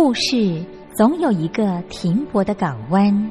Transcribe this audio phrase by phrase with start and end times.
[0.00, 3.30] 故事总有一个停泊的港湾。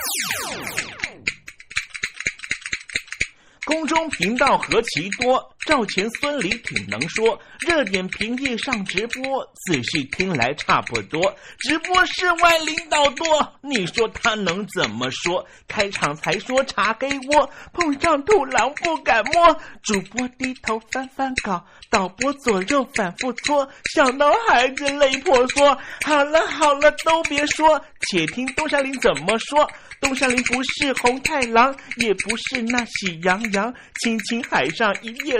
[3.71, 7.39] 空中频道何其多，赵钱孙李挺能说。
[7.59, 11.35] 热点平地上直播，仔细听来差不多。
[11.59, 13.25] 直播室外领导多，
[13.61, 15.45] 你说他能怎么说？
[15.67, 19.55] 开场才说茶给我，碰上土狼不敢摸。
[19.83, 25.77] 主播低头翻翻稿，导播左右反复搓，想到孩子泪婆娑。
[26.03, 27.79] 好了好了，都别说，
[28.09, 29.69] 且听东山林怎么说。
[29.99, 35.39] 东山林不是红太狼，也不是那喜羊羊，亲亲海上一叶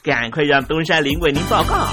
[0.03, 1.85] 赶快让东山林为您报告。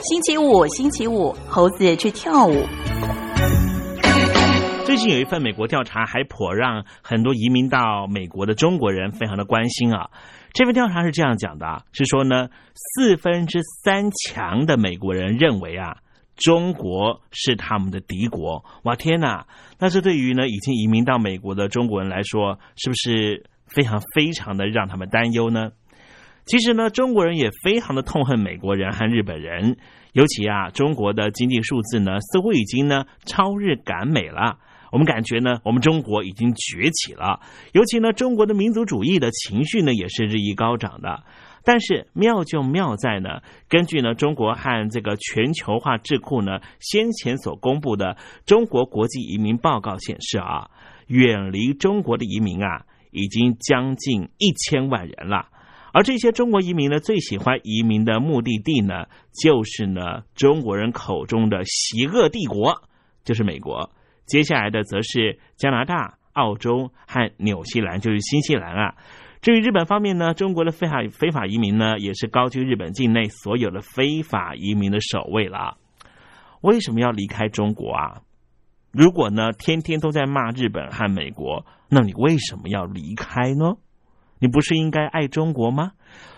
[0.00, 2.66] 星期五，星期五，猴子去跳舞。
[4.86, 10.08] 最近有一份美国调查，还颇让很多移民到美国的中国人非常的关心啊。
[10.56, 15.98] 这份调查是这样讲的，是说呢，四分之三强的美国人认为啊，
[16.34, 18.64] 中国是他们的敌国。
[18.84, 19.46] 哇天哪！
[19.78, 25.72] 那这对于呢已经移民到美国的中国人来说，是不是非常非常的让他们担忧呢？
[26.46, 29.76] 其实呢，中国人也非常的痛恨美国人和日本人，
[30.14, 34.56] 尤其啊，中国的经济数字呢，似乎已经呢超日赶美了。
[34.96, 37.38] 我们感觉呢，我们中国已经崛起了，
[37.72, 41.22] 尤其呢，中国的民族主义的情绪呢，也是日益高涨的。
[41.64, 48.16] 但是妙就妙在呢，根据呢中国和这个全球化智库呢先前所公布的
[48.46, 50.70] 中国国际移民报告显示啊，
[51.08, 55.48] 远离中国的移民啊，已经将近一千万人了。
[55.92, 59.04] 而这些中国移民呢，最喜欢移民的目的地呢，
[59.42, 62.80] 就是呢中国人口中的邪恶帝国，
[63.26, 63.90] 就是美国。
[64.26, 68.94] 接下来的则是加拿大、澳洲和纽西兰，就是新西兰啊。
[69.40, 75.76] 至于日本方面呢，中国的非法非法移民呢，也是高居日本境内所有的非法移民的首位了。
[76.62, 78.22] 为什么要离开中国啊？
[78.90, 83.76] 如果呢天天都在骂日本和美国，那你为什么要离开呢？
[84.38, 85.92] 你不是应该爱中国吗？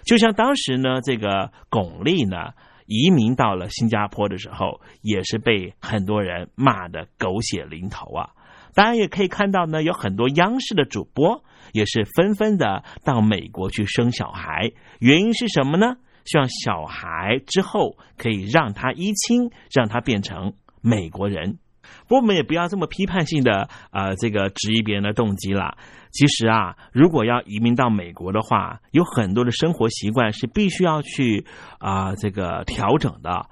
[0.05, 2.53] 就像当时呢，这个巩俐呢
[2.89, 8.31] 移民到了新加坡的时候，也是被很多人骂的狗血淋头啊。
[8.75, 15.97] 当然也可以看到呢，有很多央视的主播也是纷纷的到美国去生小孩，原因是什么呢？
[16.25, 21.59] 希望小孩之后可以让他依亲，让他变成美国人。
[22.07, 25.77] 不过我们也不要这么批判性的呃这个质疑别人的动机了。
[26.11, 31.47] 其实啊，如果要移民到美国的话，有很多的生活习惯是必须要去
[31.79, 33.47] 啊这个调整的，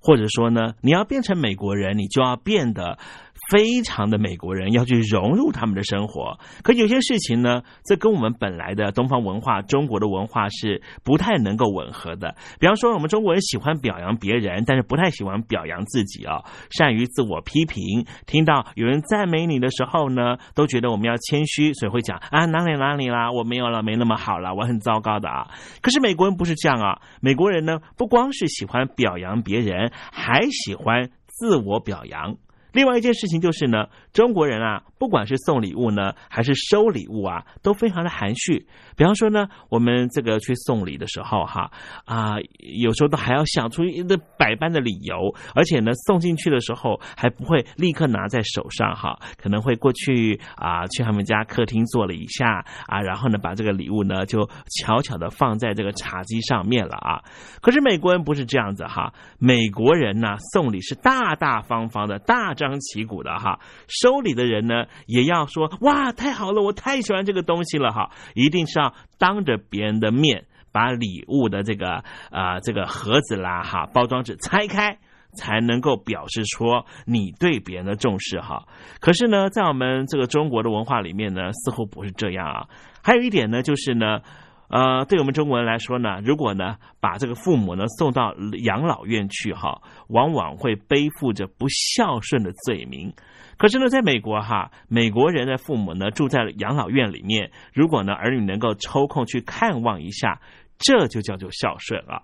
[0.00, 2.98] 或者说呢，你要变成美国人，你就要变得。
[3.48, 12.34] 非常的美国人要去融入他们的生活，可有些事情呢，这跟我们本来的东方文化、中国的文化是不太能够吻合的。
[12.60, 18.04] 比方说，我们中国人喜欢表扬别人，但是不太喜欢表扬自己啊，善于自我批评。
[18.26, 25.48] 听到有人赞美你的时候呢，都觉得我们要谦虚，所以会讲啊哪里哪里啦，我没有了，没那么好了，我很糟糕的啊。
[25.80, 32.36] 可是美国人不是这样啊，美国人呢，不光是喜欢表扬别人，还喜欢自我表扬。
[32.72, 38.66] 另外一件事情就是呢，中国人啊，不管是送礼物呢，还是收礼物啊，都非常的含蓄。
[38.94, 41.70] 比方说呢，我们这个去送礼的时候哈
[42.04, 54.46] 啊，有时候都还要想出一个百般的理由，而且呢，送进去的时候还不会立刻拿在手上哈，可能会过去啊，去他们家客厅坐了一下啊，然后呢，把这个礼物呢就
[54.78, 57.22] 悄悄的放在这个茶几上面了啊。
[57.62, 62.57] 可是美国人不是这样子哈，美国人呢送礼是大大方方的大。
[62.58, 74.98] 张旗鼓的哈，收礼的人呢也要说哇，太好了，我太喜欢这个东西了哈，一定是要当着别人的面把礼物的这个啊这个盒子啦哈包装纸拆开，
[75.32, 76.66] 才能够表示出
[77.06, 78.66] 你对别人的重视哈。
[79.00, 82.66] 可是呢，在我们这个中国的文化里面呢，似乎不是这样啊。
[83.02, 84.20] 还有一点呢，就是呢。
[84.68, 88.34] 呃，对我们中国人来说呢，如果呢把这个父母呢送到
[88.64, 93.12] 养老院去哈，往往会背负着不孝顺的罪名。
[93.56, 100.40] 可是呢，在美国哈，美国人的父母呢住在养老院里面，如果呢儿女能够抽空去看望一下，
[100.78, 102.22] 这就叫做孝顺了。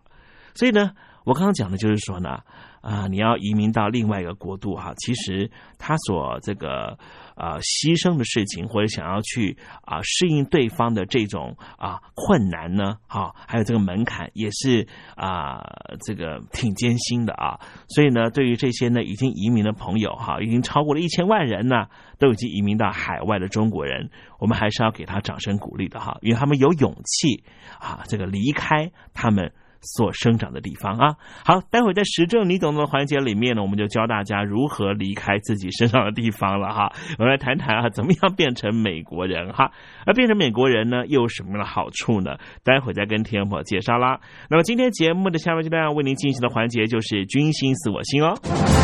[0.55, 0.93] 所以呢，
[1.25, 2.41] 我刚刚讲的就是说呢，
[2.85, 6.99] 啊，你要移民到另外一个国度哈，其实他所这个。
[7.35, 14.87] 啊，牺牲的事情，或者想要去啊适应对方的这种啊困难呢，哈，还有这个门槛也是
[15.17, 15.61] 啊
[16.07, 17.59] 这个挺艰辛的啊。
[17.89, 21.89] 所以呢，对于这些呢已经移民的朋友哈，已经超过了一千万人呢，
[22.21, 27.43] 都已经移民到海外的中国人，我们还是要给他掌声鼓励的哈，因为他们有勇气
[27.81, 29.53] 啊，这个离开他们
[29.85, 31.15] 所生长的地方啊。
[31.45, 36.93] 好，待会在时政你懂的环节里面呢，我们就教大家如何离开自己生长的地方了哈。
[37.19, 39.71] 我们来谈谈啊，怎么样变成美国人哈？
[40.07, 42.37] 而变成美国人呢，又有什么样的好处呢？
[42.63, 44.21] 待会再跟听众朋友介绍啦。
[44.51, 48.84] 那么今天节目的下半阶段为您进行的环节就是“军心似我心”哦。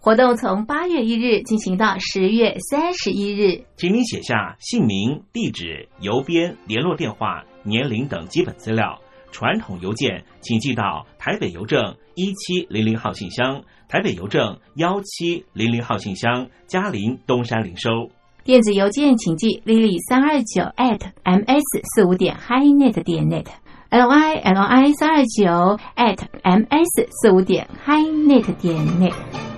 [0.00, 8.96] 活动从八月一日进行到十月三十一日，请您写下姓名、地址、邮编、联络电话、年龄等基本资料。
[9.32, 18.08] 传统邮件请寄到台北邮政一七零零号信箱，台北邮政幺七零零号信箱，嘉陵东山零收。
[18.44, 23.46] 电子邮件请寄 lily 三二九 at ms 四五点 highnet 点 net
[23.90, 29.57] l i l i 三二九 at ms 四五点 highnet 点 net。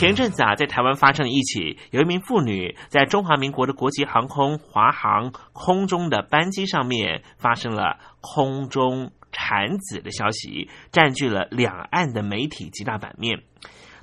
[0.00, 13.42] 前阵子啊，在台湾发生了一起，有一名妇女在中华民国的国际航空华航空中的班机上面发生了空中产子的消息，占据了两岸的媒体极大版面。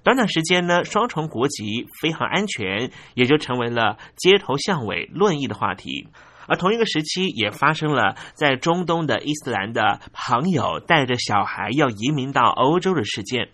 [0.03, 6.09] 短短时间呢，双重国籍非常安全，也就成为了街头巷尾论议的话题。
[6.47, 13.49] 而同一个时期，也发生了在中东的伊斯兰的朋友带着小孩要移民到欧洲的事件。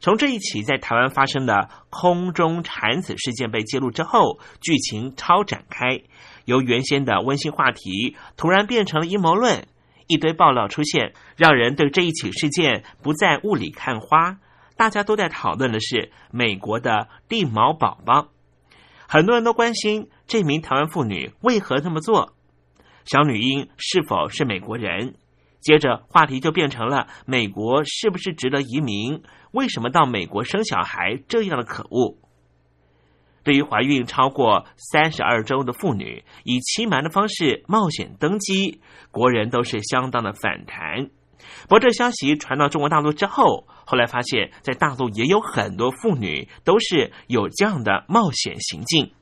[0.00, 6.00] 从这一起在台湾发生的空中产子事件被揭露之后，剧情超展开，
[6.44, 9.66] 由原先的温馨话题突然变成了阴谋论，
[10.06, 14.38] 一堆爆料出现，让人对这一起事件不再雾里看花。
[14.76, 18.28] 大家都在讨论的是美国的地毛宝宝，
[19.08, 22.34] 很多人都关心这名台湾妇女为何这么做，
[23.04, 25.16] 小女婴是否是美国人？
[25.60, 29.22] 接着话题就变成了美国是不是值得移民？
[29.50, 32.16] 为什么到美国生小孩这样的可恶？
[33.42, 41.08] 对于怀孕超过三十二周的妇女以欺瞒的方式冒险登机，国人都是相当的反弹。
[41.62, 49.12] 不过这消息传到中国大陆之后，后来发现，在大陆也有很多妇女都是有这样的冒险行径，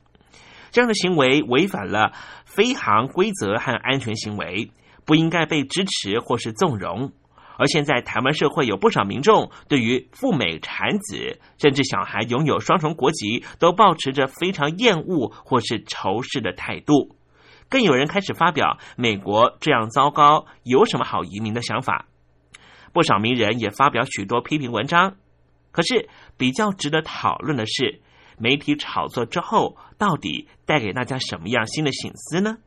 [0.71, 2.11] 这样的行为违反了
[2.43, 4.71] 飞航规则和安全行为，
[5.07, 7.11] 不应该被支持或是纵容。
[7.57, 17.15] 而现在，台湾社会有不少民众对于赴美产子，甚至小孩拥有双重国籍，都保持着非常厌恶或是仇视的态度。
[17.67, 22.05] 更有人开始发表“美国这样糟糕，有什么好移民”的想法。
[22.93, 25.15] 不少名人也发表许多批评文章。
[25.71, 28.01] 可是，比较值得讨论的是，
[28.37, 32.57] 媒体炒作之后，到底带给大家什么样新的醒思呢？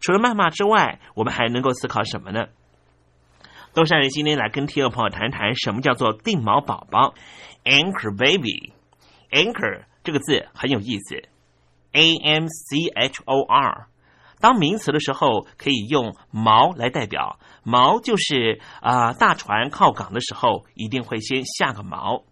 [0.00, 2.46] 除了谩骂之外，我们还能够思考什么呢？
[3.72, 7.14] 东山人今天来跟听众朋友谈谈什么叫做定毛宝宝
[7.64, 11.22] ，anchor baby，anchor 这个字很有意思
[11.92, 13.86] ，a m c h o r，
[14.40, 22.24] 当名词的时候可以用锚来代表，锚就是啊大船靠港的时候一定会先下个锚，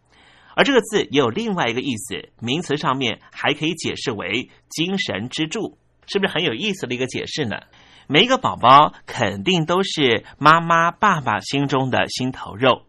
[0.56, 5.78] 而这个字也有另外一个意思，名词上面还可以解释为精神支柱。
[6.08, 7.60] 是不是很有意思的一个解释呢？
[8.06, 12.86] 每一个宝宝肯定都是妈妈、爸爸心中的心头肉，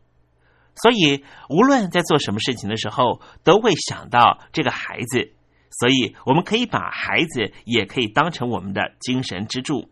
[0.76, 5.34] 所以无论在做什么事情的时候，都会想到这个孩子。
[5.72, 9.90] 所以我们可以把孩子也可以当成我们的精神支柱。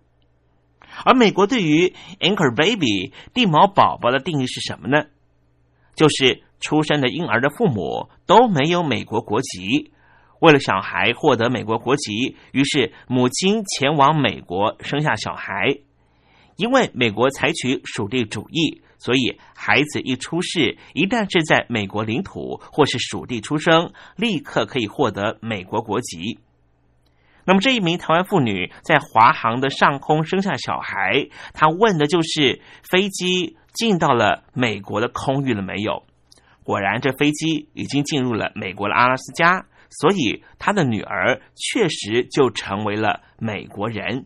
[1.06, 5.06] 而美国对于 anchor baby 地毛宝宝的定义是什么呢？
[5.96, 9.92] 就是出生的婴儿的父母都没有美国国籍。
[10.40, 15.80] 为了小孩获得美国国籍，于是母亲前往美国生下小孩。
[16.56, 26.40] 因为美国采取属地主义，所以孩子一出世，一旦是在美国领土或是属地出生，立刻可以获得美国国籍。
[27.46, 36.04] 那么这一名台湾妇女在华航的上空生下小孩，她问的就是飞机进到了美国的空域了没有？
[36.64, 39.68] 果然，这飞机已经进入了美国的阿拉斯加。
[39.90, 44.26] 所以，他的女儿确实就成为了美国人。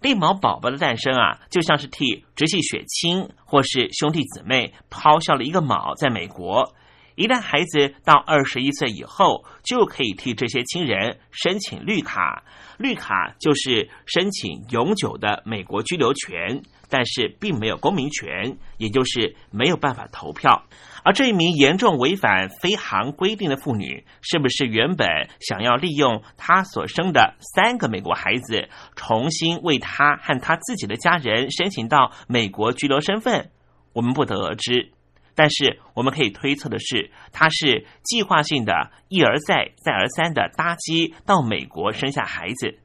[0.00, 5.94] 绿毛宝宝的诞生啊，就像是替直系血亲或是兄弟姊妹抛下了一个锚。
[5.96, 6.74] 在美国，
[7.14, 12.42] 一旦孩子到二十一岁以后，就可以替这些亲人申请绿卡。
[12.78, 20.66] 绿卡就是申请永久的美国居留权，但是并没有公民权，也就是没有办法投票。
[21.02, 25.08] 而这一名严重违反飞航规定的妇女，是不是原本
[25.40, 33.50] 想要利用她所生的三个美国孩子，重新为她和她自己的家人申请到美国居留身份？
[33.94, 34.92] 我们不得而知。
[35.34, 42.78] 但是我们可以推测的是，她是计划性的一而再、再而三的搭机到美国生下孩子。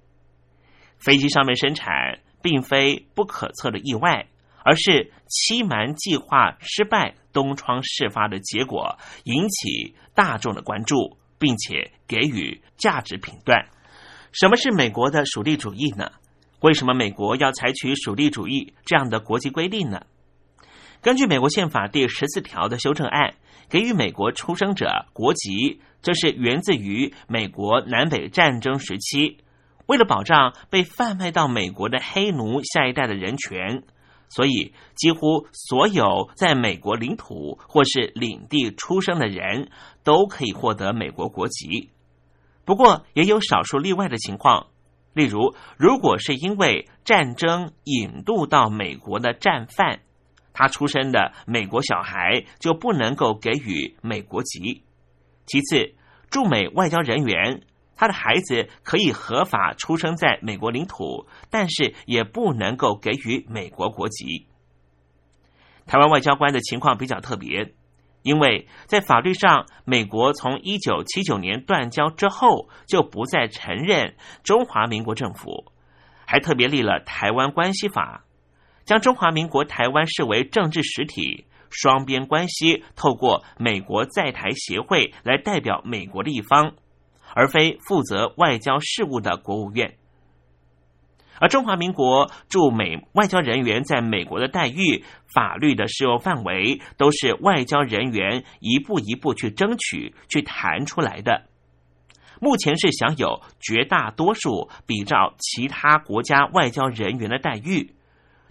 [0.97, 4.27] 飞机上面生产，并非不可测的意外。
[4.63, 13.69] 而是欺瞒计划失败、东窗事发的结果，引起大众的关注，并且给予价值评断。
[14.33, 16.11] 什么是美国的属地主义呢？
[16.59, 20.01] 为什么美国要采取属地主义这样的国际规定呢？
[21.01, 23.35] 根据美国宪法第十四条的修正案，
[23.69, 29.37] 给予美国出生者国籍，这是源自于美国南北战争时期，
[29.87, 33.83] 为了保障被贩卖到美国的黑奴下一代的人权。
[34.29, 39.71] 所以，几乎所有在美国领土或是领地出生的人
[40.03, 41.91] 都可以获得美国国籍。
[42.65, 44.67] 不过，也有少数例外的情况，
[45.13, 50.01] 例如，如果是因为战争引渡到美国的战犯，
[50.51, 54.83] 他出生的美国小孩就不能够给予美国籍。
[55.45, 55.95] 其次，
[56.29, 57.61] 驻美外交人员。
[57.97, 64.47] 他的孩子可以合法出生在美国领土，但是也不能够给予美国国籍。
[65.87, 67.73] 台湾外交官的情况比较特别，
[68.21, 75.71] 因为在法律上，美国从一九七九年断交之后就不再承认中华民国政府，
[76.25, 78.25] 还特别立了《台湾关系法》，
[78.85, 86.73] 将中华民国台湾视为政治实体，双边关系透过美国在台协会来代表美国的一方。
[87.33, 89.95] 而非负责外交事务的国务院，
[91.39, 101.43] 而中华民国驻美外交人员在美国的待遇、法律的适用范围，都是外交人员一步一步去争取、去谈出来的。
[102.39, 107.95] 目前是享有绝大多数比照其他国家外交人员的待遇，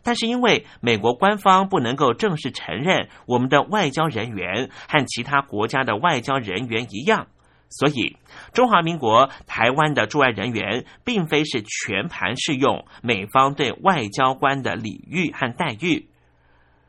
[0.02, 7.28] 但是因为美国官方不能够正式承认我们的外交人员和其他国家的外交人员一样。
[7.68, 8.16] 所以，
[8.52, 16.08] 中华民国台湾的驻外人员并非是全盘适用美方对外交官的礼遇和待遇，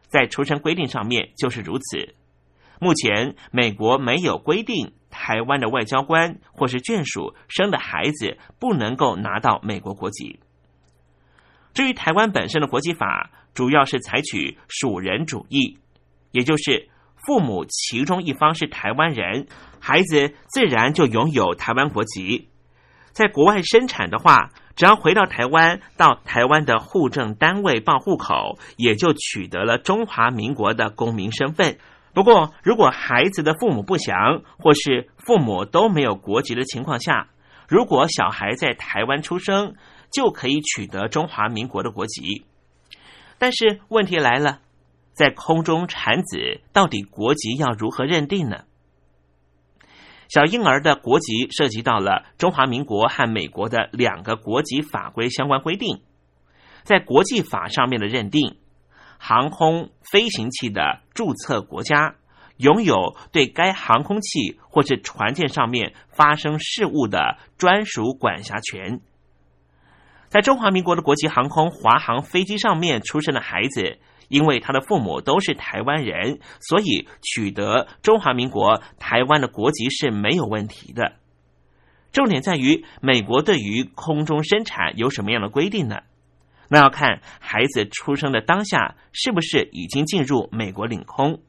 [0.08, 2.16] 在出生规定上面就是如此。
[2.80, 10.40] 目前，美国没有规定台湾的外交官或是眷属生的孩子不能够拿到美国国籍。
[11.74, 15.80] 至于台湾本身的国籍法，主要是采取属人主义，
[16.32, 16.88] 也就是
[17.26, 19.48] 父母其中一方是台湾人。
[19.80, 22.50] 孩子自然就拥有台湾国籍，
[23.12, 31.78] 在国外生产的话，只要回到台湾，到台湾的户政单位报户口，也就取得了中华民国的公民身份。
[32.14, 37.30] 不过，如果孩子的父母不详，或是父母都没有国籍的情况下，
[37.68, 39.76] 如果小孩在台湾出生，
[40.12, 42.46] 就可以取得中华民国的国籍。
[43.38, 44.62] 但是问题来了，
[45.14, 48.62] 在空中产子，到底国籍要如何认定呢？
[50.30, 56.02] 小婴儿的国籍涉及到了中华民国和美国的两个国籍法规相关规定，
[56.84, 58.58] 在国际法上面的认定，
[59.18, 62.16] 航空飞行器的注册国家
[62.58, 69.00] 拥有对该航空器或是船舰上面发生事故的专属管辖权。
[70.28, 81.14] 在中华民国的国际航空华航飞机上面出生的孩子，因为他的父母都是台湾人，所以取得中华民国台湾的国籍是没有问题的。
[82.12, 86.02] 重点在于美国对于空中生产有什么样的规定呢？
[86.70, 91.40] 那要看孩子出生的当下是不是已经进入美国领空。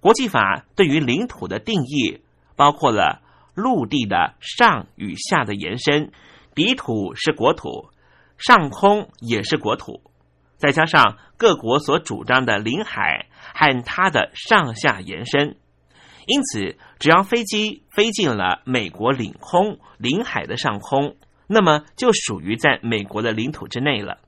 [0.00, 2.20] 国际法对于领土的定义
[2.54, 3.22] 包括了
[3.54, 6.10] 陆地的上与下的延伸，
[6.54, 7.90] 底土是国土，
[8.38, 10.00] 上空也是国土，
[10.56, 15.56] 再加上各国所主张的领海和它的上下延伸。
[16.26, 21.16] 因此，只要飞机飞进了美国领空、领海的上空，
[21.46, 24.18] 那么就属于在美国的领土之内了。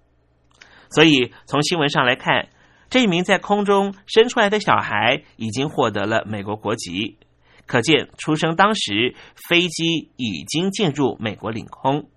[0.90, 2.50] 所以，从新闻上来看，
[2.88, 7.18] 这一名在空中生出来的小孩已经获得了美国国籍，
[7.66, 9.16] 可见出生当时
[9.48, 12.08] 飞机已经进入美国领空。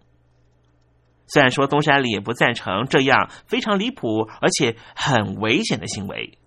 [1.31, 6.37] 虽然说东山里也不赞成这样非常离谱而且很危险的行为。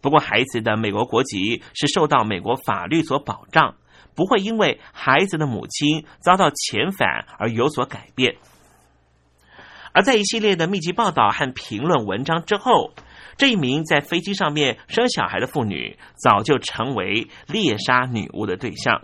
[0.00, 3.74] 不过，孩子的美国国籍是受到美国法律所保障，
[4.14, 8.36] 不会因为孩子的母亲遭到遣返而有所改变。
[9.92, 12.92] 而在一系列的密集报道和评论文章之后，
[13.36, 19.02] 这一名在飞机上面生小孩的妇女早就成为猎杀女巫的对象，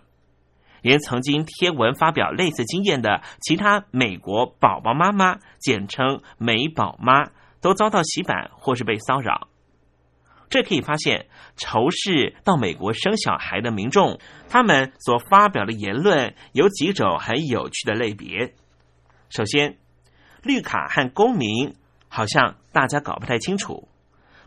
[0.84, 7.30] 连曾经贴文发表类似经验的其他美国宝宝妈妈，简称“美宝妈”，
[7.62, 9.48] 都遭到洗版或是被骚扰。
[10.50, 14.20] 这可以发现，仇视到美国生小孩的民众，
[14.50, 18.54] 他们所发表的言论有几种很有趣的类别。
[19.30, 19.78] 首先，
[20.42, 21.74] 绿卡和公民
[22.08, 23.88] 好像大家搞不太清楚，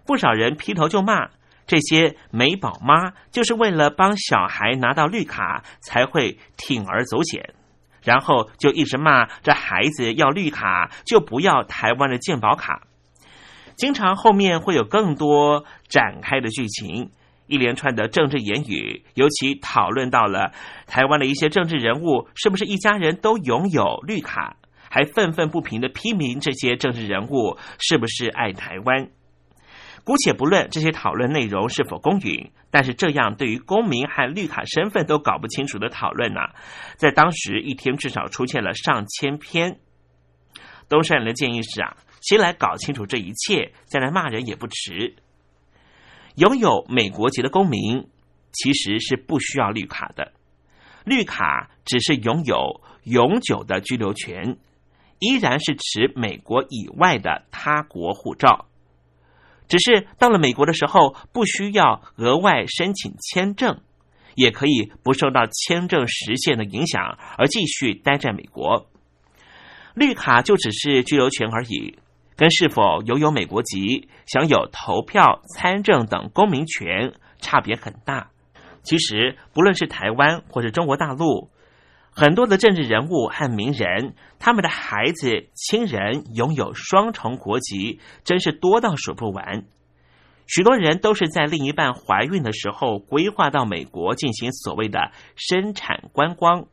[0.06, 1.32] 不少人劈头就骂
[1.67, 7.53] 这些美宝妈，就是为了帮小孩拿到绿卡才会铤而走险，
[8.03, 12.84] 然后就一直骂这孩子要绿卡就不要台湾的健保卡。
[13.75, 17.12] 经常后面会有更多展开的剧情，
[17.47, 20.51] 一连串的政治言语，尤其讨论到了
[20.88, 24.56] 台湾的一些政治人物是不是一家人都拥有绿卡，
[24.89, 29.10] 还愤愤不平的批评这些政治人物是不是爱台湾。
[30.08, 36.39] 姑且不论这些讨论内容是否公允，但是这样对于公民和绿卡身份都搞不清楚的讨论呢，
[36.96, 39.82] 在当时一天至少出现了上千篇。
[40.88, 41.98] 东山人的建议是啊。
[42.22, 45.15] 先来搞清楚这一切，再来骂人也不迟。
[46.36, 48.10] 拥有美国籍的公民
[48.54, 50.32] 其实是不需要绿卡的，
[51.04, 54.58] 绿卡只是拥有永久的居留权，
[55.20, 58.65] 依然是持美国以外的他国护照，
[59.67, 63.80] 只是到了美国的时候，不需要额外申请签证，
[64.36, 68.88] 也可以不受到签证时限的影响而继续待在美国。
[69.93, 71.99] 绿卡就只是居留权而已。
[72.36, 78.30] 跟是否拥有美国籍、享有投票、参政等公民权差别很大。
[78.84, 81.49] 其实，不论是台湾或是中国大陆，
[82.19, 89.65] 很多的政治人物和名人，他们的孩子、亲人拥有双重国籍，真是多到数不完。
[90.47, 96.65] 许多人都是在另一半怀孕的时候规划到美国进行所谓的生产观光，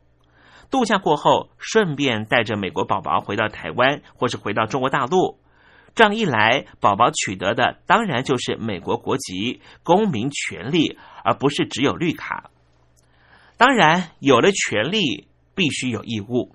[0.71, 5.39] 度假过后，顺便带着美国宝宝回到台湾，或是回到中国大陆。
[5.95, 12.51] 这样一来，宝宝取得的当然就是美国国籍、公民权利，而不是只有绿卡。
[13.59, 16.55] 当然，有了权利，必须有义务。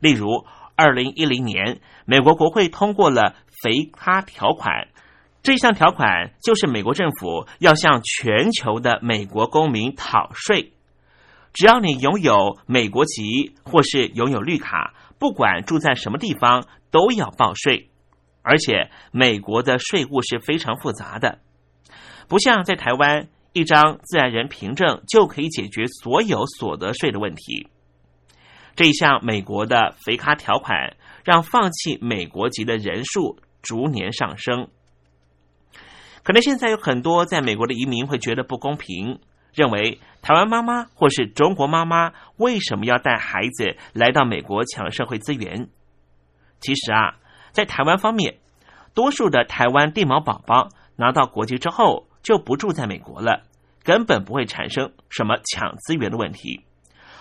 [0.00, 0.44] 例如，
[0.76, 4.88] 二零一零年，美国国会通过了“肥咖条款”，
[5.42, 10.72] 这项条款就是美国政府要向全球的美国公民讨税。
[11.52, 17.90] 只要你拥有美国籍或是拥有绿卡，不管住在什么地方，都要报税。
[18.42, 21.40] 而且美国的税务是非常复杂的，
[22.26, 27.68] 不像在台湾，一张自然人凭证就可以解决所有所得税的问题。
[28.80, 34.68] 这一项美国的肥咖条款，让放弃美国籍的人数逐年上升。
[36.22, 39.20] 可能现在有很多在美国的移民会觉得不公平，
[39.52, 45.68] 认为台湾妈妈或是中国妈妈为什么要带孩子来到美国抢社会资源？
[46.60, 47.18] 其实啊。
[47.52, 48.38] 在台湾方面，
[48.94, 53.42] 多数的台湾地毛宝宝拿到国籍之后就不住在美国了，
[53.84, 56.64] 根本不会产生什么抢资源的问题。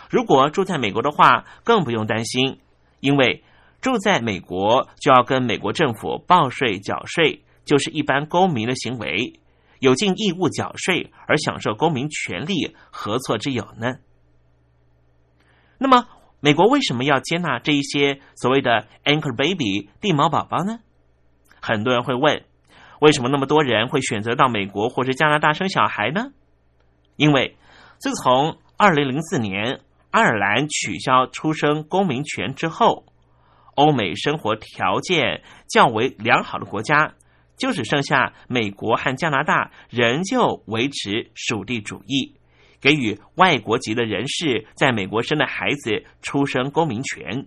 [0.09, 2.59] 如果住在美国的话，更不用担心，
[2.99, 3.43] 因为
[3.79, 9.39] 住在美国就要跟美国政府报税缴税，就是一般公民的行为，
[9.79, 13.97] 有尽义务缴税而享受公民权利，何错之有呢？
[15.77, 16.07] 那么，
[16.41, 20.79] 美国为什么要接纳这一些所谓的 anchor baby 地毛宝宝呢？
[21.61, 22.43] 很多人会问，
[22.99, 26.31] 为什么那么多人会选择到美国或是加拿大生小孩呢？
[27.15, 27.55] 因为
[27.97, 33.05] 自从二零零四年爱尔兰取消出生公民权之后，
[33.75, 37.13] 欧美生活条件较为良好的国家，
[37.57, 42.35] 就只剩下美国和加拿大，仍旧维持属地主义。
[42.81, 47.45] 给予外国籍的人士在美国生的孩子出生公民权。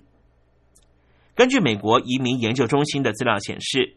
[1.34, 3.96] 根据美国移民研究中心的资料显示，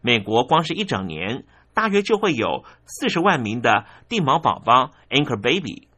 [0.00, 5.88] 美国光是一整年，大约就会有四十万名的地毛宝宝 （anchor baby），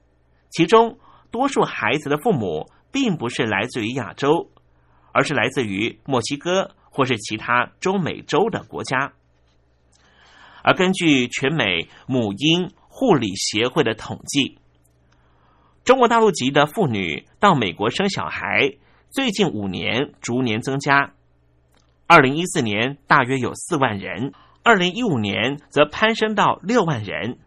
[0.50, 0.98] 其中
[1.34, 4.52] 多数孩子的父母并不是来自于亚洲，
[5.10, 9.14] 而是来自于墨西哥或是其他中美洲的国家。
[10.62, 14.60] 而根据全美母婴护理协会的统计，
[15.82, 18.74] 中国大陆籍的妇女到美国生小孩，
[19.10, 21.14] 最近五年逐年增加。
[22.06, 27.38] 二零一四年大约有四万人，二零一五年则攀升到六万人。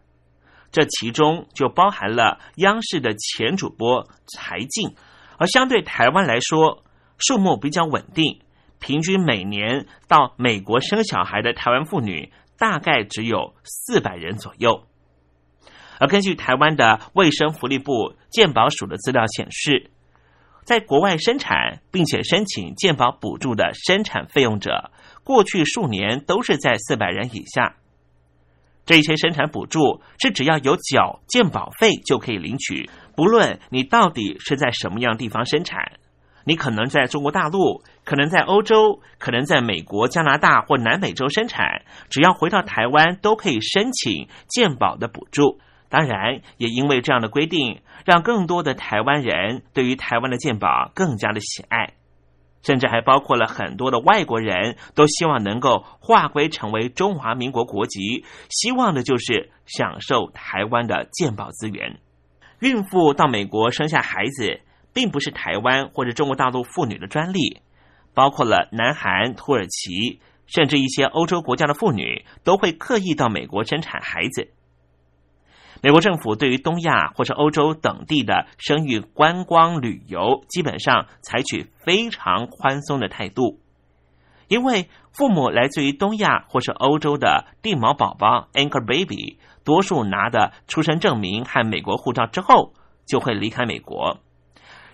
[0.70, 4.94] 这其中就包含了央视的前主播柴静，
[5.38, 6.84] 而相对台湾来说，
[7.18, 8.40] 数目比较稳定，
[8.78, 14.86] 平均每年到美国生小孩的台湾妇女大概只有四百人左右。
[15.98, 19.90] 而根据台湾的卫生福利部健保署的资料显示，
[20.64, 24.92] 在国外生产并且申请健保补助的生产费用者，
[25.24, 27.77] 过去数年都是在四百人以下。
[28.88, 35.92] 这些生产补助是只要有缴健保费就可以领取，不论你到底是在什么样地方生产，
[36.44, 45.60] 你可能在中国大陆，可能在欧洲，可能在美国、加拿大或南美洲生产，只要回到台湾都可以申请健保的补助。
[45.90, 51.92] 当然，也因为这样的规定，让更多的台湾人对于台湾的健保更加的喜爱，
[52.68, 61.98] 甚至还包括了很多的外国人都希望能够划归成为中华民国国籍，希望的就是享受台湾的健保资源。
[62.60, 64.60] 孕妇到美国生下孩子，
[64.92, 67.62] 并不是台湾或者中国大陆妇女的专利，
[68.12, 74.50] 包括了南韩、土耳其，甚至一些欧洲国家的妇女都会刻意到美国生产孩子。
[75.80, 83.60] 美国政府对于东亚或者欧洲等地的生育观光旅游，基本上采取非常宽松的态度，
[84.48, 92.72] 因为父母来自于东亚或是欧洲的地毛宝宝 （anchor baby），多数拿的出生证明和美国护照之后，
[93.06, 94.18] 就会离开美国，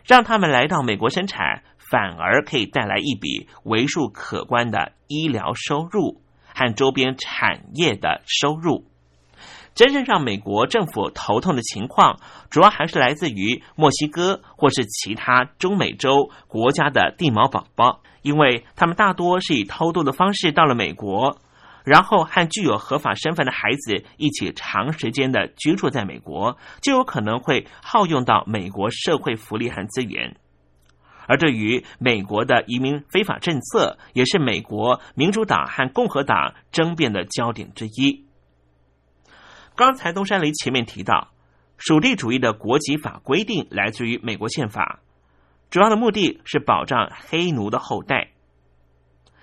[0.05, 6.21] 让他们来到美国生产，反而可以带来一笔为数可观的医疗收入
[6.55, 8.85] 和周边产业的收入。
[9.75, 21.39] 真正让美国政府头痛的情况，主要还是来自于墨西哥或是其他中美洲国家的地毛宝宝，因为他们大多是以偷渡的方式到了美国，
[21.85, 30.37] 然后和具有合法身份的孩子一起长时间的居住在美国，就有可能会耗用到美国社会福利和资源。
[31.27, 38.25] 而对于美国的移民非法政策，也是美国民主党和共和党争辩的焦点之一。
[39.77, 41.33] 刚才东山林前面提到，
[41.79, 45.01] 属地主义的国籍法规定来自于美国宪法，
[45.69, 48.31] 主要的目的是保障黑奴的后代。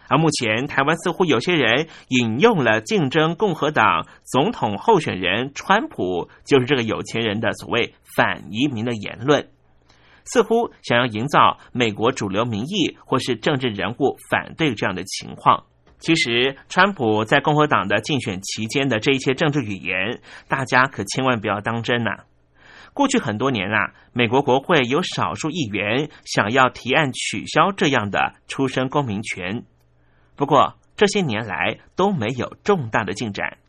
[0.08, 9.50] 而目前台湾似乎有些人引用了竞争共和党总统候选人川普就是这个有钱人的所谓反移民的言论，
[10.24, 15.65] 似乎想要营造美国主流民意或是政治人物反对这样的情况。
[16.02, 22.12] 其实，川普在共和党的竞选期间的这一些政治语言，大家可千万不要当真呐。
[22.92, 29.64] 过去很多年啊，美国国会有少数议员想要提案取消这样的出生公民权，
[30.36, 33.60] 不过这些年来都没有重大的进展，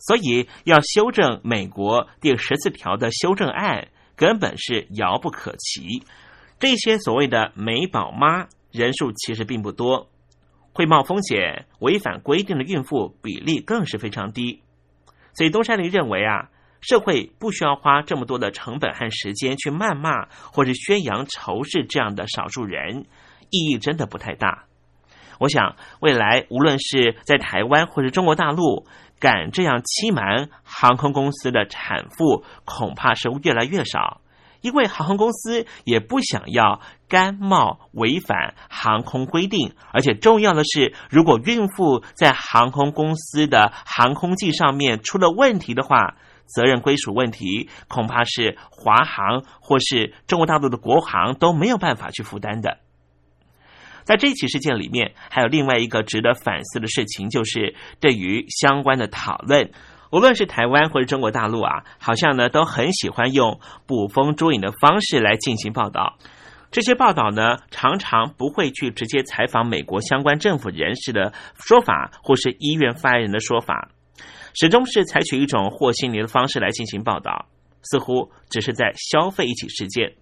[0.00, 6.02] 所以要修正美国第十四条的修正案，根本是遥不可及。
[6.58, 10.10] 这些所谓的美宝妈人数其实并不多。
[10.80, 14.62] 会冒风险、违反规定的孕妇比例更是非常低，
[15.34, 16.48] 所以东山林认为啊，
[16.80, 23.04] 社会不需要花这么多的成本和时间去谩骂或者宣扬仇视这样的少数人，
[23.50, 24.64] 意义真的不太大。
[25.38, 28.86] 我想未来无论是在台湾或者中国大陆，
[29.18, 34.22] 敢这样欺瞒航空公司的产妇，恐怕是越来越少。
[34.62, 36.80] 因为航空公司也不想要
[37.10, 46.14] 甘冒违反航空规定，而且重要的是，如果孕妇在航空公司的航空器上面出了问题的话，
[46.46, 52.78] 责任归属问题，恐怕是华航或是中国大陆的国航都没有办法去负担的。
[54.04, 59.70] 在这起事件里面，还有另外一个值得反思的事情，就是对于相关的讨论，
[60.10, 66.16] 无论是台湾或者中国大陆啊，好像呢都很喜欢用捕风捉影的方式来进行报道。
[66.70, 73.90] 这些报道呢，常常不会去直接采访美国相关政府人士的说法，或是医院发言人的说法，
[74.54, 77.46] 始终是采取一种和稀泥的方式来进行报道，
[77.82, 80.12] 似乎只是在消费一起事件。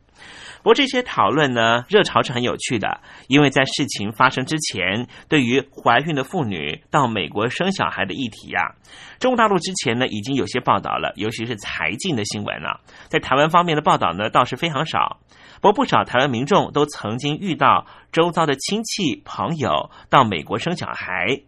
[0.59, 8.74] 不过这些讨论呢，热潮是很有趣的，因为在事情发生之前，对于怀孕的妇女到美国生小孩的议题呀，
[9.18, 15.20] 中国大陆之前呢已经有些报道了，尤其是财经的新闻啊，在台湾方面的报道呢倒是非常少。
[15.61, 21.40] 不过不少台湾民众都曾经遇到周遭的亲戚朋友到美国生小孩，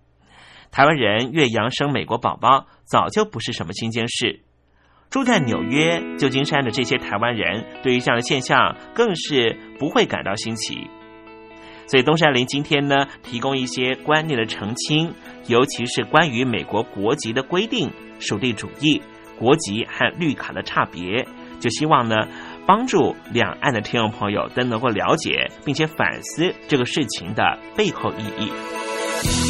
[0.71, 4.43] 台湾人岳阳生美国宝宝早就不是什么新鲜事。
[5.11, 10.87] 住在纽约、旧金山的这些台湾人，对于这样的现象更是不会感到新奇。
[11.89, 15.13] 所以东山林今天呢，提供一些观念的澄清，
[15.49, 17.91] 尤其是关于美国国籍的规定、
[18.21, 19.03] 属地主义、
[19.37, 21.27] 国籍和绿卡的差别，
[21.59, 22.29] 就希望呢，
[22.65, 29.50] 帮助两岸的听众朋友都能够了解，并且反思这个事情的背后意义。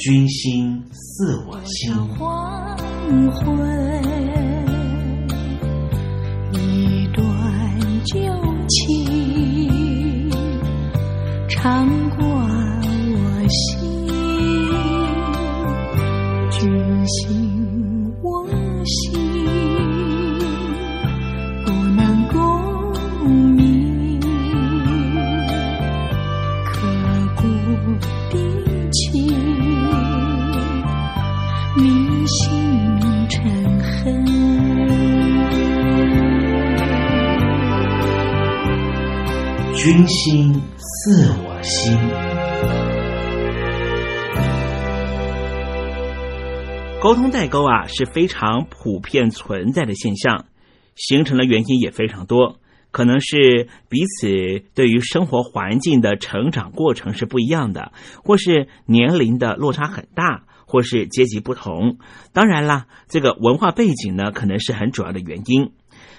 [0.00, 2.74] 君心似我心，黄
[3.32, 4.02] 昏，
[6.54, 7.22] 一段
[8.06, 8.16] 旧
[8.66, 10.30] 情，
[11.50, 11.86] 长
[39.82, 41.96] 君心似我心，
[47.00, 50.44] 沟通代沟啊是非常普遍存在的现象，
[50.96, 52.60] 形成的原因也非常多。
[52.90, 54.28] 可能是彼此
[54.74, 61.96] 对于生活环境的成长过程是不一样的，或是年龄的落差很大，或是阶级不同。
[62.34, 65.72] 当然啦，这个文化背景呢，可能是很主要的原因。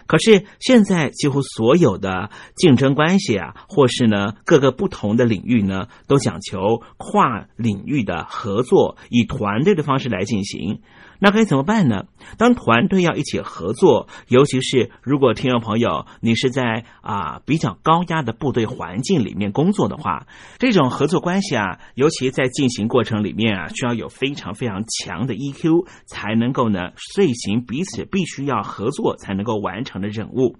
[0.07, 10.81] 可是现在几乎所有的竞争关系啊，或是呢各个不同的领域呢，都讲求跨领域的合作，以团队的方式来进行。
[11.23, 12.05] 那该怎么办呢？
[12.39, 20.25] 当团队要一起合作，尤其是如果听众朋友你是在啊比较高压的部队环境里面工作的话，
[20.57, 30.57] 这种合作关系啊，尤其在进行过程里面啊，需要有非常非常强的 EQ，才能够呢遂行彼此必须要合作才能够完成的任务。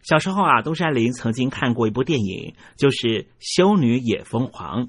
[0.00, 2.98] 小时候啊，东山林曾经看过一部电影，就是
[3.38, 4.86] 《修女也疯狂》，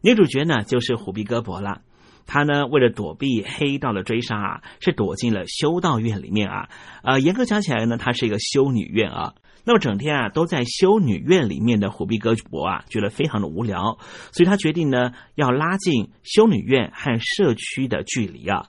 [0.00, 1.82] 女主角呢就是虎皮胳膊了。
[2.28, 6.68] 他呢，为了躲避黑道的追杀啊，是躲进了修道院里面啊。
[7.02, 9.34] 呃，严格讲起来呢，他是一个修女院啊。
[9.64, 13.98] 那么整天啊都在修女院里面的虎逼哥我啊，觉得非常的无聊，
[14.32, 18.66] 所以他决定呢，要拉近修女院和社区的距离啊。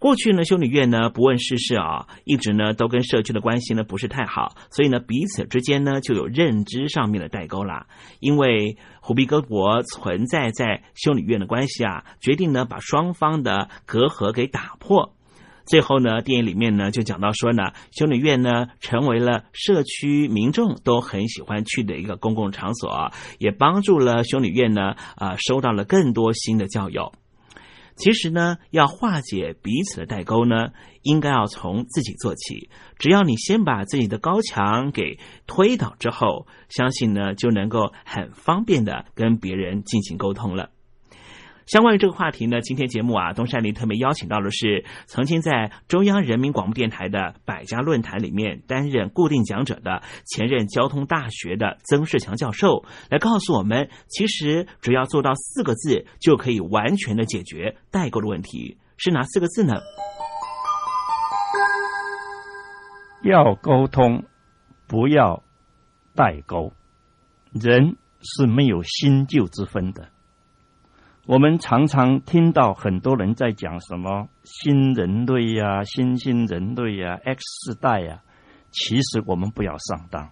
[0.00, 7.86] 过去呢，修女院呢不问世事啊，一直呢都跟社区的关系呢不是太好，所以呢彼此之间呢就有认知上面的代沟啦。
[8.18, 15.12] 因为虎臂哥国存在在修女院的关系啊，决定呢把双方的隔阂给打破。
[15.66, 27.12] 最后呢，电影里面呢就讲到说呢，修女院呢成为了社区民众都很喜欢去的一个公共场所，也帮助了修女院呢啊收到了更多新的教友。
[28.00, 30.70] 其实呢，要化解彼此的代沟呢，
[31.02, 32.70] 应该要从自己做起。
[32.98, 40.70] 只要你先把自己的高墙给推倒之后，相信呢就能够很方便的跟别人进行沟通了。
[41.70, 58.76] 相关于这个话题呢，今天节目啊，东山林特别邀请到的是曾经在中央人民广播电台的百家论坛里面担任固定讲者的前任交通大学的曾仕强教授，来告诉我们，其实只要做到四个字，就可以完全的解决代沟的问题。
[58.96, 59.74] 是哪四个字呢？
[63.22, 64.24] 要沟通，
[64.88, 65.44] 不要
[66.16, 66.72] 代沟。
[67.52, 70.08] 人是没有新旧之分的。
[71.30, 78.22] 我们常常听到很多人在讲什么新人类呀、新兴人类呀、X 世代呀。
[78.72, 80.30] 其实我们不要上当。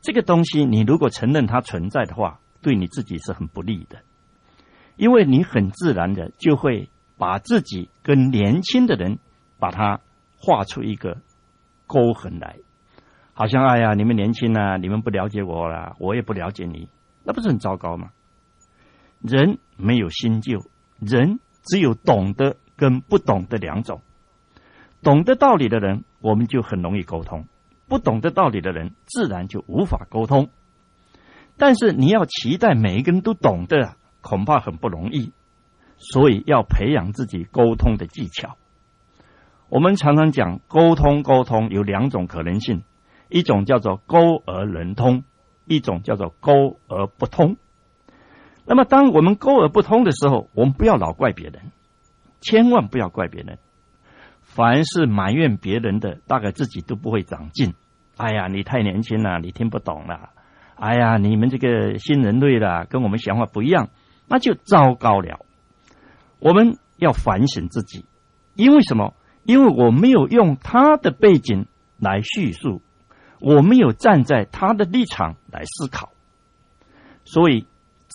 [0.00, 3.98] 这个东西，你如果承认它存在的话，对你自己是很不利的，
[4.96, 9.18] 因为你很自然的就会把自己跟年轻的人
[9.58, 10.00] 把它
[10.38, 11.18] 画出一个
[11.86, 12.56] 沟痕来，
[13.34, 16.88] 好像哎呀，你们年轻啊，你们不了解我了，我也不了解你，
[17.24, 18.08] 那不是很糟糕吗？
[19.26, 20.58] 人没有新旧，
[21.00, 24.02] 人只有懂得跟不懂的两种。
[25.02, 27.44] 懂得道理的人，我们就很容易沟通；
[27.88, 30.50] 不懂得道理的人，自然就无法沟通。
[31.56, 35.32] 但是你要期待每一个人都懂得，恐怕很不容易。
[35.96, 38.58] 所以要培养自己沟通的技巧。
[39.70, 42.82] 我们常常讲沟通，沟通有两种可能性：
[43.30, 45.24] 一种叫做沟而能通，
[45.64, 47.56] 一种叫做沟而不通。
[48.66, 51.70] 那么，当我们沟而不通的时候，我们不要老怪别人，
[52.40, 53.58] 千万不要怪别人。
[54.40, 57.74] 凡是埋怨别人的，大概自己都不会长进。
[58.16, 60.30] 哎呀，你太年轻了，你听不懂了。
[60.76, 63.90] 哎呀，你们这个新人类的跟我们想法不一样，
[64.28, 65.44] 那就糟糕了。
[66.38, 68.06] 我们要反省自己，
[68.54, 69.12] 因为什么？
[69.42, 71.66] 因为我没有用他的背景
[71.98, 72.80] 来叙述，
[73.40, 76.12] 我没有站在他的立场来思考，
[77.24, 77.66] 所以。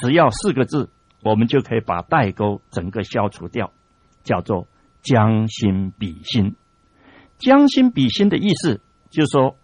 [0.01, 0.89] 只要四个字，
[1.23, 3.71] 我们就可以把代沟整个消除掉，
[4.23, 4.67] 叫做
[5.01, 6.55] 将心比心。
[7.37, 9.55] 将心比心的意思就是说，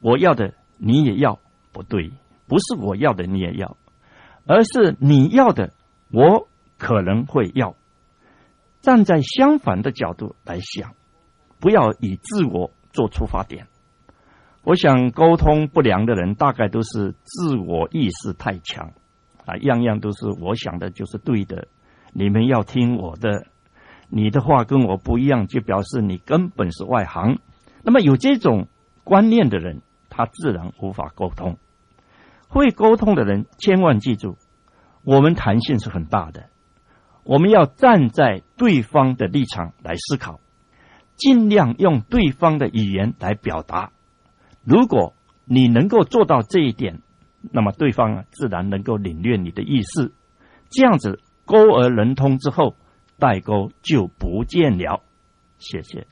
[0.00, 1.38] 我要的你也要，
[1.72, 2.12] 不对，
[2.46, 3.76] 不是我要的你也要，
[4.46, 5.72] 而是你要的
[6.10, 7.76] 我可能会要。
[8.80, 10.94] 站在相反的角度来想，
[11.58, 13.66] 不要以自我做出发点。
[14.62, 18.92] 我想沟通不良的人，大概都是自我意识太强。
[19.44, 21.68] 啊，样样都是我想的，就是对的。
[22.12, 23.46] 你们要听我的，
[24.08, 27.38] 你的话跟我不一样，就表示你根本是外行。
[27.82, 28.68] 那么有这种
[29.02, 31.58] 观念的人，他自然无法沟通。
[32.48, 34.36] 会沟通的人，千万记住，
[35.02, 36.46] 我们弹性是很大的。
[37.24, 40.40] 我们要站在对方的立场来思考，
[41.16, 43.90] 尽量用对方的语言来表达。
[44.62, 45.14] 如果
[45.46, 47.00] 你能够做到这一点，
[47.52, 50.12] 那么对方啊自然能够领略你的意思，
[50.70, 52.74] 这样子沟而能通之后，
[53.18, 55.02] 代沟就不见了。
[55.58, 56.06] 谢谢。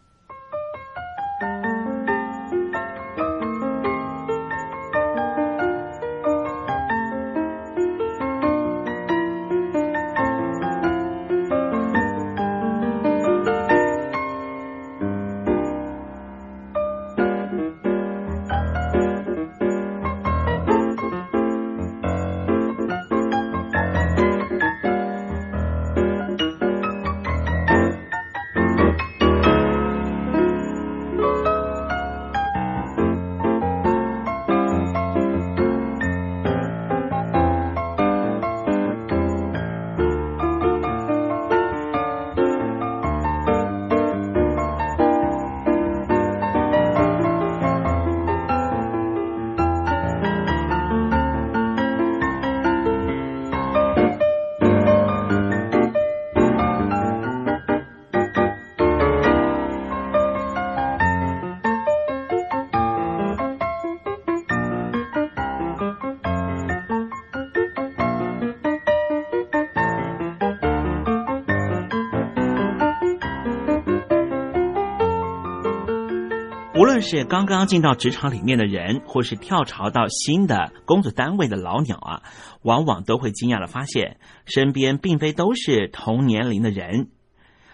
[76.83, 82.23] 无论是刚刚进到职场里面的人，或是跳槽到新的工作单位的老鸟啊，
[82.63, 87.07] 往往都会惊讶的发现，身边并非都是同年龄的人，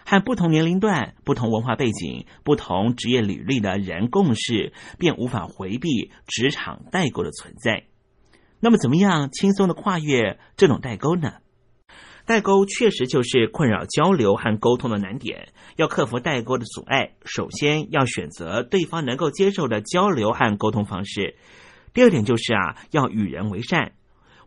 [0.04, 7.84] 和不同年龄段、不同文化背景、不同职业履历的人共事，便无法回避职场代沟的存在。
[8.60, 11.36] 那么，怎么样轻松的跨越这种代沟呢？
[12.28, 15.48] 代沟确实就是困扰交流和沟通的难点。
[15.76, 21.36] 要克服代沟的阻碍，首先要选择对方能够接受的交流和沟通方式。
[21.94, 23.92] 第二点就是啊，要与人为善，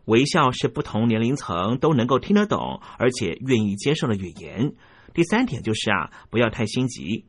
[0.04, 4.74] 微笑是不同年龄层都能够听得懂而且愿意接受的语言。
[5.12, 7.24] 第三点就是啊，不要太心急。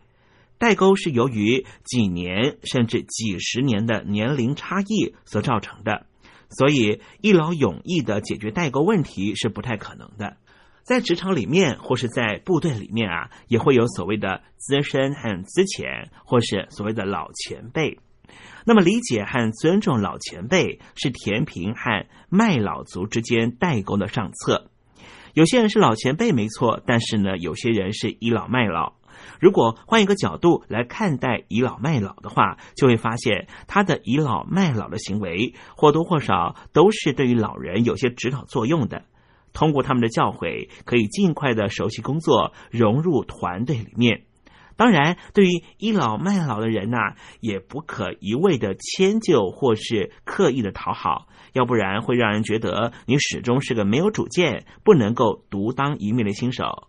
[0.60, 6.06] 代沟是由于几年甚至几十年的年龄差异所造成的，
[6.52, 10.38] 所以一劳永逸的解决代沟问题是不太可能的。
[10.84, 18.00] 在职场里面，或是在部队里面啊，也会有所谓的资深和资浅，或是所谓的老前辈。
[18.66, 24.70] 那么，理解和尊重老前辈是填平和卖老族之间代沟的上策。
[25.34, 28.94] 有些人是老前辈没错，但是呢，有些人是倚老卖老。
[29.40, 39.06] 如果换一个角度来看待倚老卖老的话，就会发现他的倚老卖老的行为或多或少都是对于老人有些指导作用的。
[39.54, 44.24] 通过他们的教诲，可以尽快的熟悉工作，融入团队里面。
[44.76, 56.88] 当然，对于倚老卖老的人呐，也不可一味的迁就或是刻意的讨好，要不然会让人觉得你始终是个没有主见、不能够独当一面的新手。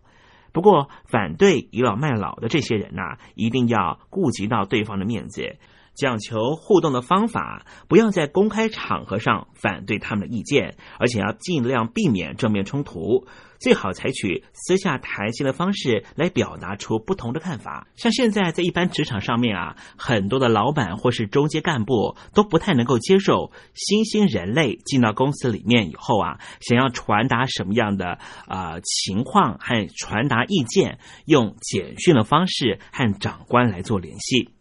[0.52, 5.56] 不过，反对倚老卖老的这些人呐，一定要顾及到对方的面子。
[5.94, 13.26] 讲求互动的方法，不要在公开场合上反对他们的意见，而且要尽量避免正面冲突，
[13.58, 17.86] 最好采取私下谈心的方式来表达出不同的看法。
[17.96, 34.53] 像现在在一般职场上面啊，很多的老板或是中阶干部都不太能够接受新兴人类进到公司里面以后啊，想要传达什么样的啊情况和传达意见，用简讯的方式和长官来做联系。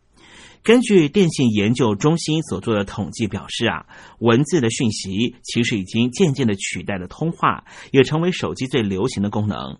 [0.64, 3.86] 根据电信研究中心所做的统计表示啊，
[4.20, 9.78] 文字的讯息其实已经渐渐的取代了通话，也成为手机最流行的功能。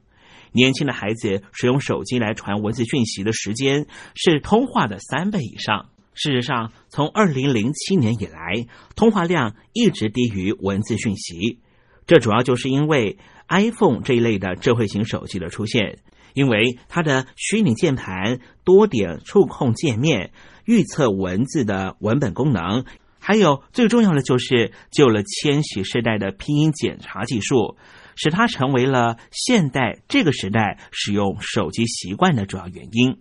[0.52, 5.90] 年轻的孩子使用手机来传文字讯息的时间是通话的三倍以上。
[6.14, 11.60] 事实上，从二零零七年以来，通话量一直低于文字讯息。
[12.06, 13.18] 这主要就是因为
[13.48, 16.00] iPhone 这一类的智慧型手机的出现，
[16.34, 20.32] 因为它的虚拟键盘、多点触控界面。
[20.66, 22.86] 预测文字的文本功能，
[23.20, 27.78] 还有最重要的就是救了千禧世代的拼音检查技术，
[28.16, 33.18] 使它成为了现代这个时代使用手机习惯的主要原因。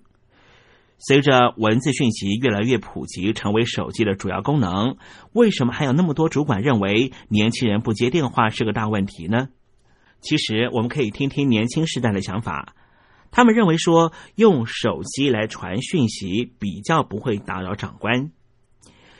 [0.99, 4.97] 随着文字讯息越来越普及，成为手机的主要功能，
[5.33, 9.49] 为什么还有那么多主管认为年轻人不接电话是个大问题呢？
[10.21, 12.77] 其实，我们可以听听年轻时代的想法。
[13.33, 18.31] 他们认为说，用手机来传讯息比较不会打扰长官，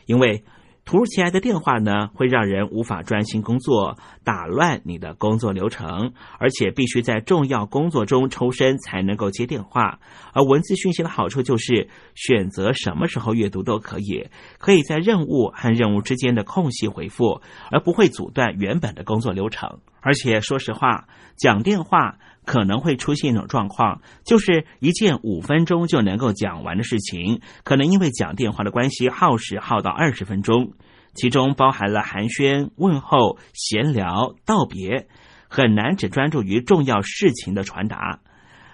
[0.07, 0.45] 因为
[0.85, 10.01] 突如其来的电话呢，会让人无法专心工作，打乱你的工作流程，而且必须在重要工作中抽身才能够接电话。
[10.35, 17.41] 而文字讯息的好处就是选择什么时候阅读都可以，可以在任务和任务之间的空隙回复，
[17.71, 19.79] 而不会阻断原本的工作流程。
[20.01, 21.07] 而且说实话，
[21.37, 22.19] 讲电话。
[22.45, 30.73] 可能会出现一种状况，就是一件五分钟就能够讲完的事情，可能因为讲电话的关系耗时耗到二十分钟，
[31.15, 35.07] 其中包含了寒暄、问候、闲聊、道别，
[35.49, 38.21] 很难只专注于重要事情的传达。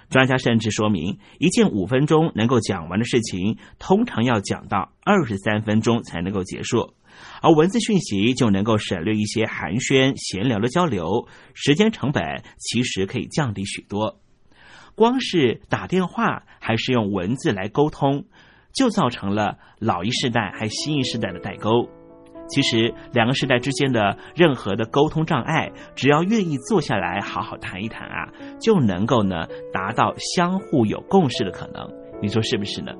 [0.09, 6.95] 专家甚至说明，一件五分钟能够讲完的事情，通常要讲到二十三分钟才能够结束。
[7.43, 14.21] 而文字讯息就能够省略一些寒暄闲聊的交流，时间成本其实可以降低许多。
[14.95, 18.25] 光是打电话还是用文字来沟通，
[18.75, 21.89] 就造成了老一世代还新一世代的代沟。
[22.49, 31.87] 其实两个世代之间的任何的沟通障碍，只要愿意坐下来好好谈一谈啊，就能够呢达到相互有共识的可能。
[32.23, 32.93] 你说是不是呢？